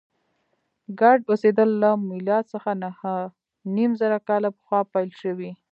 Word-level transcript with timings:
ګډ 0.99 1.19
اوسېدل 1.29 1.69
له 1.81 1.91
میلاد 2.09 2.43
څخه 2.53 2.71
نهه 2.83 3.15
نیم 3.75 3.91
زره 4.01 4.17
کاله 4.27 4.49
پخوا 4.55 4.79
پیل 4.93 5.09
شوي. 5.21 5.51